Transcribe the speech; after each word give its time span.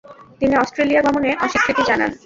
তিনি 0.41 0.53
অস্ট্রেলিয়া 0.57 1.01
গমনে 1.05 1.31
অস্বীকৃতি 1.43 1.83
জানান। 1.89 2.11